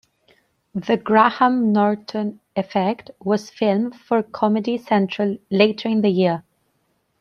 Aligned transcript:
"The 0.73 0.97
Graham 0.97 1.71
Norton 1.71 2.39
Effect" 2.55 3.11
was 3.19 3.51
filmed 3.51 3.93
for 3.99 4.23
Comedy 4.23 4.79
Central 4.79 5.37
later 5.51 5.89
in 5.89 6.01
the 6.01 6.09
year. 6.09 6.43